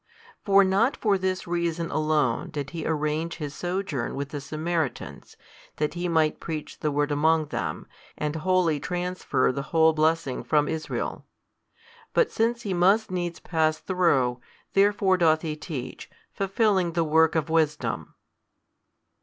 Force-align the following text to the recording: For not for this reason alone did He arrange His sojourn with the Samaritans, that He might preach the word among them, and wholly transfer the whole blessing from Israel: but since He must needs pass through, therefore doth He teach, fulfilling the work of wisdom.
For 0.43 0.63
not 0.63 0.97
for 0.97 1.15
this 1.19 1.45
reason 1.45 1.91
alone 1.91 2.49
did 2.49 2.71
He 2.71 2.87
arrange 2.87 3.35
His 3.35 3.53
sojourn 3.53 4.15
with 4.15 4.29
the 4.29 4.41
Samaritans, 4.41 5.37
that 5.75 5.93
He 5.93 6.07
might 6.07 6.39
preach 6.39 6.79
the 6.79 6.89
word 6.89 7.11
among 7.11 7.49
them, 7.49 7.85
and 8.17 8.37
wholly 8.37 8.79
transfer 8.79 9.51
the 9.51 9.61
whole 9.61 9.93
blessing 9.93 10.43
from 10.43 10.67
Israel: 10.67 11.27
but 12.13 12.31
since 12.31 12.63
He 12.63 12.73
must 12.73 13.11
needs 13.11 13.39
pass 13.39 13.77
through, 13.77 14.41
therefore 14.73 15.17
doth 15.17 15.43
He 15.43 15.55
teach, 15.55 16.09
fulfilling 16.33 16.93
the 16.93 17.03
work 17.03 17.35
of 17.35 17.51
wisdom. 17.51 18.15